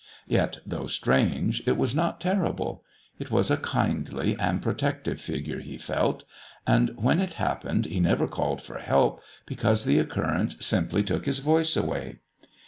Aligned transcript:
Yet, 0.25 0.61
though 0.65 0.87
strange, 0.87 1.61
it 1.67 1.77
was 1.77 1.93
not 1.93 2.19
terrible. 2.19 2.83
It 3.19 3.29
was 3.29 3.51
a 3.51 3.57
kindly 3.57 4.35
and 4.39 4.59
protective 4.59 5.21
figure, 5.21 5.59
he 5.59 5.77
felt. 5.77 6.23
And 6.65 6.93
when 6.97 7.19
it 7.19 7.33
happened 7.33 7.85
he 7.85 7.99
never 7.99 8.27
called 8.27 8.63
for 8.63 8.79
help, 8.79 9.21
because 9.45 9.83
the 9.83 9.99
occurrence 9.99 10.57
simply 10.65 11.03
took 11.03 11.27
his 11.27 11.37
voice 11.37 11.77
away. 11.77 12.17